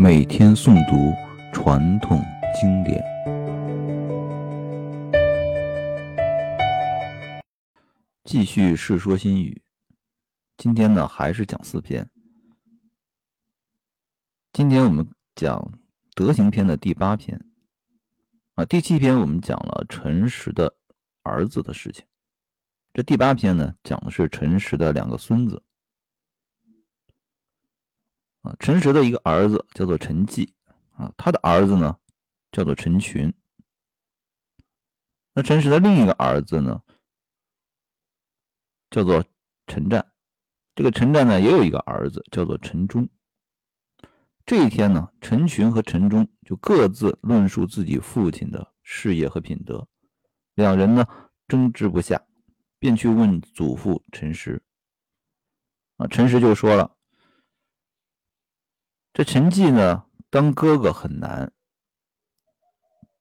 [0.00, 1.12] 每天诵读
[1.52, 2.22] 传统
[2.54, 3.02] 经典，
[8.22, 9.60] 继续《世说新语》。
[10.56, 12.08] 今天呢，还是讲四篇。
[14.52, 15.04] 今天我们
[15.34, 15.72] 讲
[16.14, 17.44] 德行篇的第八篇。
[18.54, 20.76] 啊，第七篇我们讲了陈实的
[21.24, 22.06] 儿子的事情。
[22.94, 25.60] 这第八篇呢，讲的是陈实的两个孙子。
[28.58, 30.54] 陈实的一个儿子叫做陈纪，
[30.92, 31.98] 啊，他的儿子呢
[32.52, 33.32] 叫做陈群。
[35.34, 36.82] 那陈实的另一个儿子呢
[38.90, 39.24] 叫做
[39.66, 40.12] 陈战，
[40.74, 43.08] 这个陈战呢也有一个儿子叫做陈忠。
[44.44, 49.86] 这一天呢，陈群和陈忠就各自论述自己父亲的事业和品德，
[50.54, 51.06] 两人呢
[51.46, 52.24] 争执不下。
[52.80, 54.62] 便去问祖父陈实，
[55.96, 56.96] 啊，陈实就说了
[59.18, 61.50] ：“这陈纪呢，当哥哥很难；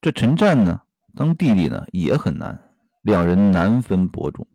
[0.00, 0.82] 这陈战呢，
[1.16, 4.46] 当弟弟呢也很难，两人难分伯仲。”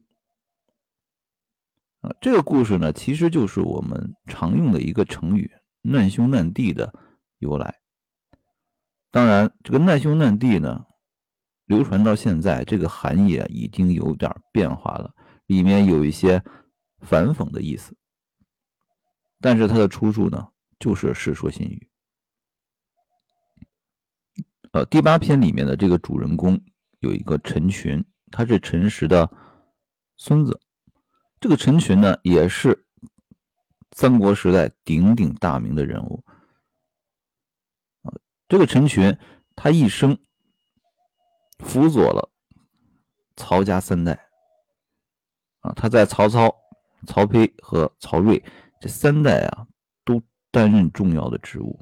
[2.00, 5.52] 啊，这个故事呢，其实就是我们常用的一个成语
[5.84, 6.94] “难兄难弟”的
[7.40, 7.82] 由来。
[9.12, 10.86] 当然，这个“难兄难弟”呢。
[11.66, 15.14] 流传到现在，这个含义已经有点变化了，
[15.48, 16.42] 里面有一些
[17.02, 17.94] 反讽的意思。
[19.42, 20.48] 但是它的出处呢，
[20.80, 21.90] 就是《世说新语》。
[24.72, 26.60] 呃，第八篇里面的这个主人公
[27.00, 29.30] 有一个陈群，他是陈实的
[30.18, 30.60] 孙子。
[31.40, 32.86] 这个陈群呢，也是
[33.92, 36.24] 三国时代鼎鼎大名的人物。
[38.04, 38.14] 啊，
[38.48, 39.18] 这个陈群，
[39.56, 40.18] 他一生。
[41.60, 42.30] 辅佐了
[43.38, 44.28] 曹家三代
[45.60, 46.54] 啊，他在曹操、
[47.08, 48.44] 曹丕和曹睿
[48.82, 49.66] 这三代啊
[50.56, 51.78] 担任重要的职务。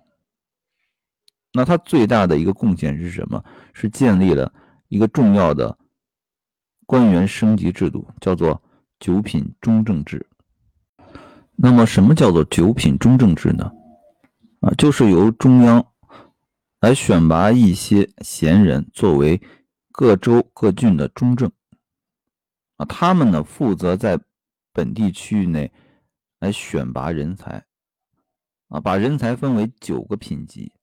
[1.52, 3.46] 那他最大的一个贡献是什么？
[3.72, 4.52] 是建立了
[4.88, 5.78] 一个重要的
[6.88, 8.60] 官员升级制度，叫做
[9.00, 10.26] 九品中正制。
[11.56, 13.72] 那么，什么叫做九品中正制呢？
[14.62, 15.86] 啊，就是由中央
[16.80, 19.40] 来选拔一些贤人作为。
[19.96, 21.52] 各州各郡的中正
[22.78, 24.20] 啊，他们呢负责在
[24.72, 25.72] 本地区域内
[26.40, 27.64] 来选拔人才
[28.74, 30.74] 啊，把人才分为九个品级。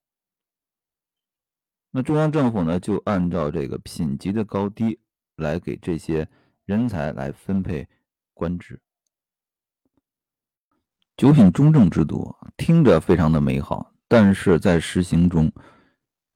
[1.91, 5.01] 那中央政府呢就按照这个品级的高低
[5.35, 6.29] 来给这些
[6.65, 7.89] 人才来分配
[8.33, 8.81] 官职。
[11.17, 15.53] 九品中正制度听着非常的美好，但是在实行中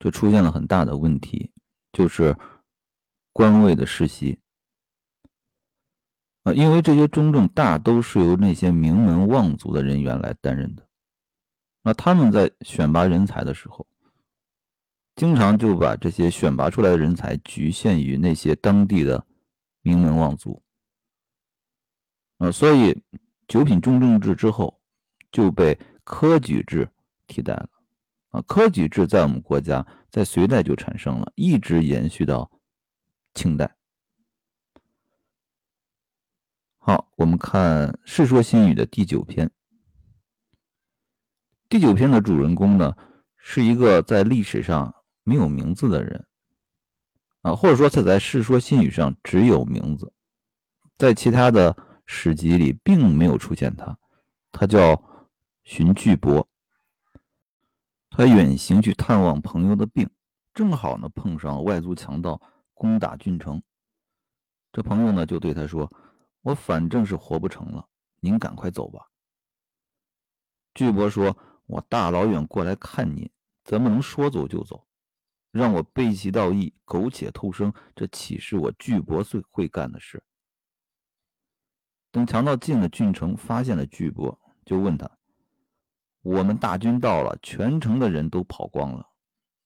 [0.01, 1.53] 就出现了很大的问题，
[1.93, 2.37] 就是。
[3.37, 4.39] 官位的世袭
[6.45, 10.84] 啊，因为这些中正大都是由那些名门望族的人员来担任的，
[11.85, 13.87] 那他们在选拔人才的时候，
[15.15, 19.25] 经常就把这些选拔出来的人才局限于那些当地的
[19.83, 20.61] 名门望族
[22.39, 23.01] 啊，所以
[23.47, 24.81] 九品中正制之后
[25.31, 26.89] 就被科举制
[27.29, 27.69] 替代了
[28.31, 32.51] 啊，科举制在我们国家在隋代就产生了，一直延续到。
[33.37, 33.75] 清代，
[36.79, 39.51] 好，我们看《世说新语》的第九篇。
[41.75, 42.97] 第九篇的主人公呢，
[43.37, 46.25] 是一个在历史上没有名字的人，
[47.41, 50.13] 啊，或者说他在《世说新语》上只有名字，
[50.97, 51.77] 在其他的
[52.07, 53.99] 史籍里并没有出现他。
[54.53, 55.03] 他叫
[55.65, 56.49] 荀巨伯，
[58.09, 60.09] 他远行去探望朋友的病，
[60.55, 62.41] 正好呢碰上外族强盗。
[62.73, 63.61] 攻打郡城，
[64.71, 65.93] 这朋友呢就对他说
[66.43, 67.85] ：“我反正是活不成了，
[68.21, 69.09] 您赶快走吧。”
[70.75, 73.31] 巨伯说：“我大老远过来看您，
[73.65, 74.87] 怎么能说走就走？
[75.51, 80.23] 让我背其道义，苟且偷生，这岂是我巨伯最会干的事？”
[82.11, 85.11] 等强盗进了郡城，发现了巨伯，就问他
[86.23, 89.11] ：“我们大军到了，全城的人都跑光了，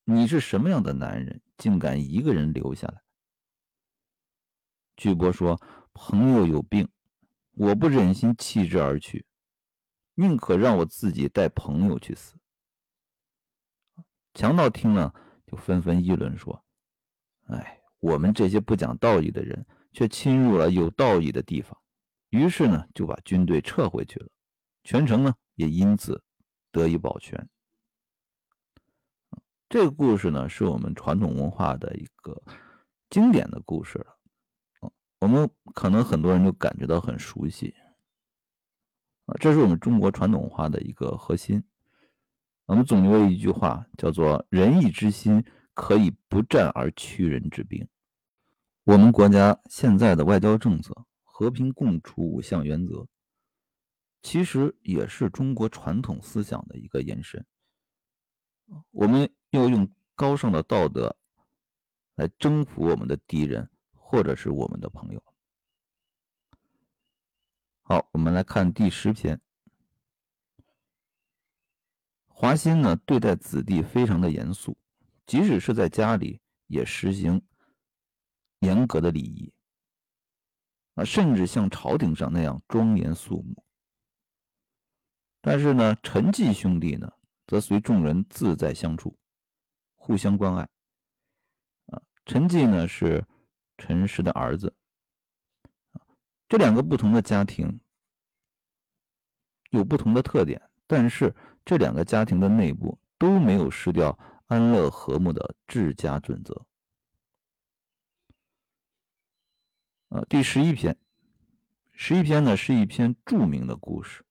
[0.05, 3.03] 你是什么样的男人？”竟敢一个人留下来。
[4.97, 5.61] 巨伯说
[5.93, 6.89] ：“朋友有病，
[7.53, 9.27] 我不忍心弃之而去，
[10.19, 12.35] 宁可让我自己带朋友去死。”
[14.35, 15.15] 强盗听了，
[15.47, 16.65] 就纷纷议论说
[17.47, 21.81] ：“哎，我们这些不讲道义的人，却侵入了有道义的地方。”
[22.31, 24.29] 于是呢，就把军队撤回去了，
[24.83, 26.21] 全城呢也因此
[26.73, 27.49] 得以保全。
[29.69, 32.43] 这个故事呢，是我们传统文化的一个
[33.09, 34.19] 经典的故事了。
[35.21, 37.75] 我们可能很多人就感觉到很熟悉
[39.29, 41.63] 啊，这是我们中国传统文化的一个核心
[42.65, 45.45] 我们总结为一句话，叫做“仁义之心
[45.75, 47.87] 可以不战而屈人之兵”。
[48.85, 50.95] 我们国家现在的外交政策，
[51.25, 53.07] 和平共处五项原则，
[54.23, 57.45] 其实也是中国传统思想的一个延伸。
[58.91, 61.17] 我们要用高尚的道德
[62.17, 65.23] 来征服我们的敌人，或者是我们的朋友。
[67.91, 69.41] 好，我们来看第十篇。
[72.27, 74.77] 华歆呢，对待子弟非常的严肃，
[75.25, 77.41] 即使是在家里也实行。
[78.59, 79.51] 严格的礼仪
[80.97, 83.65] 啊，甚至像朝廷上那样庄严肃穆。
[85.41, 87.11] 但是呢，陈继兄弟呢，
[87.47, 89.19] 则随众人自在相处，
[89.95, 90.69] 互相关爱。
[91.87, 93.25] 啊，陈继呢是
[93.79, 94.75] 陈实的儿子。
[96.49, 97.81] 这两个不同的家庭
[99.71, 101.35] 有不同的特点，但是
[101.65, 106.65] 这两个家庭的内部都没有失掉安乐和睦的治家准则。
[110.09, 110.97] 呃，第十一篇，
[111.93, 114.25] 十一篇呢是一篇著名的故事。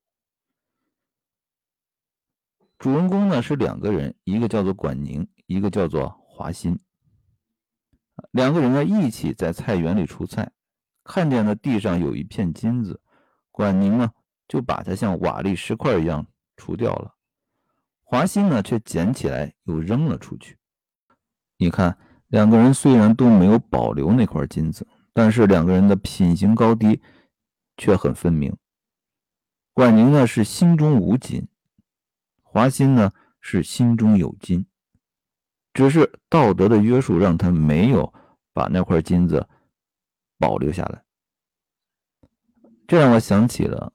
[2.80, 6.80] 主人公呢是两个人，一个叫做管宁，一个叫做华歆。
[8.32, 10.52] 两个人呢一起在菜园里除菜，
[11.08, 13.02] 看见了地上有一片金子，
[13.50, 14.12] 管宁呢
[14.48, 17.16] 就把它像瓦砾石块一样除掉了，
[18.04, 20.58] 华歆呢却捡起来又扔了出去。
[21.58, 24.88] 你看，两个人虽然都没有保留那块金子。
[25.18, 27.02] 但是两个人的品行高低
[27.76, 28.56] 却很分明。
[29.74, 31.48] 管宁呢是心中无金，
[32.44, 33.12] 华歆呢
[33.42, 34.68] 是心中有金，
[35.74, 38.14] 只是道德的约束让他没有
[38.54, 39.50] 把那块金子
[40.38, 41.04] 保留下来。
[42.88, 43.94] 这让我想起了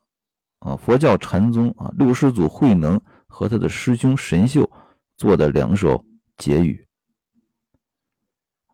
[0.61, 4.71] 啊，佛教禅宗啊六师祖慧能和他的师兄神秀
[5.17, 6.05] 做的两首
[6.37, 6.87] 结语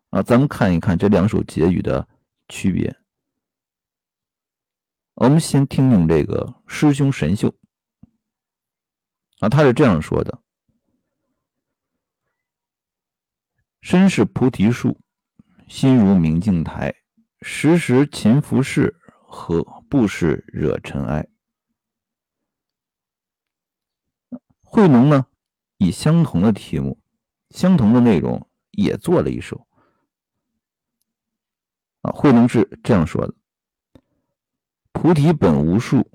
[0.09, 2.07] 啊，咱们看一看这两首结语的。
[2.51, 2.99] 区别，
[5.13, 7.53] 我们先听听这个师兄神秀
[9.39, 10.41] 啊，他是这样说的
[13.81, 14.99] ：“身是菩提树，
[15.67, 16.91] 心如明镜台，
[17.41, 18.93] 时时勤拂拭，
[19.27, 21.27] 何不是惹尘埃？”
[24.61, 25.25] 慧能呢，
[25.77, 26.99] 以相同的题目、
[27.49, 29.65] 相同的内容，也做了一首。
[32.01, 33.33] 啊，慧能是这样说的
[34.93, 36.09] ：“菩提本无树，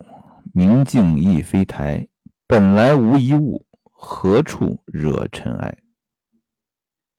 [0.52, 2.08] 明镜亦非台，
[2.46, 5.78] 本来无一物，何处惹尘埃？”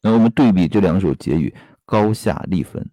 [0.01, 1.53] 那我们对比这两首结语，
[1.83, 2.89] 高下立分。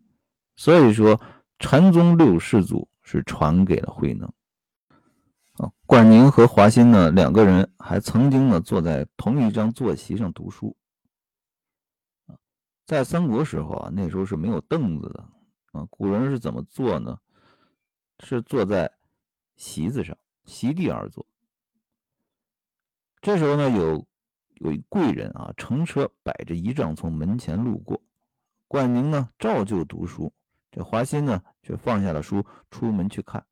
[0.62, 1.20] 所以说，
[1.58, 4.32] 禅宗六世祖是传给了慧能。
[5.54, 10.76] 啊，管宁和华歆呢，两个人还曾经呢坐在同一张坐席上读书。
[12.86, 15.28] 在三国时候啊，那时候是没有凳子的。
[15.72, 17.18] 啊，古人是怎么坐呢？
[18.20, 18.88] 是坐在
[19.56, 21.26] 席子上，席地而坐。
[23.20, 24.06] 这时候呢，有
[24.60, 28.00] 有一贵人啊，乘车摆着仪仗从门前路过。
[28.68, 30.32] 管宁呢，照旧读书；
[30.72, 33.46] 这华歆呢，却放下了书，出门去看。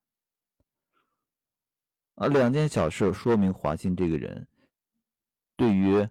[2.15, 4.49] 啊，两件小事说明华歆这个人
[5.55, 6.09] 对于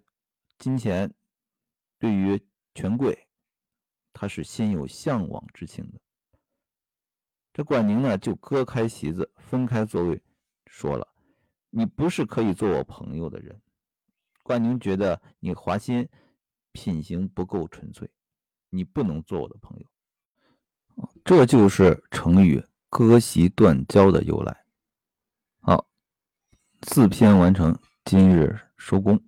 [0.58, 1.14] 金钱、
[1.98, 2.42] 对于
[2.74, 3.28] 权贵。
[4.14, 6.00] 他是心有向往之情的。
[7.54, 10.22] 这管宁呢，就割开席子，分开座位，
[10.66, 11.08] 说了
[11.70, 13.62] ：“你不是可以做我朋友的人。”
[14.44, 16.08] 管宁觉得你华歆
[16.72, 18.12] 品行不够纯粹，
[18.70, 19.88] 你不能做我的朋友。
[21.24, 24.66] 这就是成语“割席断交”的由来。
[25.62, 25.86] 好，
[26.84, 29.22] 四篇完成，今日收工。